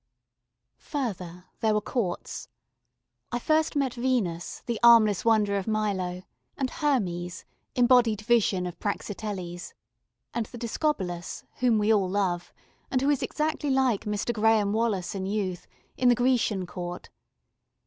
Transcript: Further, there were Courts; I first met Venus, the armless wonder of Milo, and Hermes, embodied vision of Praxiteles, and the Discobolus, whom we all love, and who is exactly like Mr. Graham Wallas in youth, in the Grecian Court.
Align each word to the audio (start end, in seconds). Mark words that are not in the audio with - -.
Further, 0.79 1.45
there 1.59 1.75
were 1.75 1.79
Courts; 1.79 2.49
I 3.31 3.37
first 3.37 3.75
met 3.75 3.93
Venus, 3.93 4.63
the 4.65 4.79
armless 4.81 5.23
wonder 5.23 5.57
of 5.57 5.67
Milo, 5.67 6.23
and 6.57 6.71
Hermes, 6.71 7.45
embodied 7.75 8.21
vision 8.21 8.65
of 8.65 8.79
Praxiteles, 8.79 9.75
and 10.33 10.47
the 10.47 10.57
Discobolus, 10.57 11.43
whom 11.57 11.77
we 11.77 11.93
all 11.93 12.09
love, 12.09 12.51
and 12.89 12.99
who 12.99 13.11
is 13.11 13.21
exactly 13.21 13.69
like 13.69 14.05
Mr. 14.05 14.33
Graham 14.33 14.73
Wallas 14.73 15.13
in 15.13 15.27
youth, 15.27 15.67
in 15.97 16.09
the 16.09 16.15
Grecian 16.15 16.65
Court. 16.65 17.09